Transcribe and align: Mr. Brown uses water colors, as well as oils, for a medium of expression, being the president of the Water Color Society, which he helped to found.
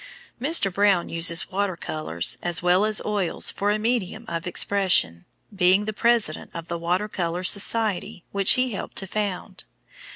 Mr. 0.41 0.73
Brown 0.73 1.09
uses 1.09 1.51
water 1.51 1.77
colors, 1.77 2.35
as 2.41 2.63
well 2.63 2.85
as 2.85 3.03
oils, 3.05 3.51
for 3.51 3.69
a 3.69 3.77
medium 3.77 4.25
of 4.27 4.47
expression, 4.47 5.25
being 5.55 5.85
the 5.85 5.93
president 5.93 6.49
of 6.55 6.69
the 6.69 6.79
Water 6.79 7.07
Color 7.07 7.43
Society, 7.43 8.23
which 8.31 8.53
he 8.53 8.71
helped 8.71 8.95
to 8.95 9.05
found. 9.05 9.65